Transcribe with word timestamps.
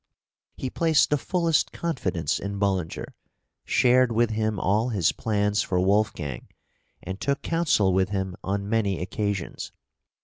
He 0.57 0.71
placed 0.71 1.11
the 1.11 1.17
fullest 1.19 1.71
confidence 1.71 2.39
in 2.39 2.57
Bullinger, 2.57 3.13
shared 3.65 4.11
with 4.11 4.31
him 4.31 4.59
all 4.59 4.89
his 4.89 5.11
plans 5.11 5.61
for 5.61 5.79
Wolfgang, 5.79 6.47
and 7.03 7.21
took 7.21 7.43
counsel 7.43 7.93
with 7.93 8.09
him 8.09 8.35
on 8.43 8.67
many 8.67 8.99
occasions. 8.99 9.71